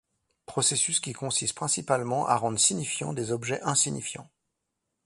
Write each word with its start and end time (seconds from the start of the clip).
Processus 0.47 0.99
qui 0.99 1.13
consiste 1.13 1.53
principalement 1.53 2.25
à 2.25 2.35
rendre 2.35 2.57
signifiants 2.57 3.13
des 3.13 3.31
objets 3.31 3.61
insignifiants. 3.61 4.31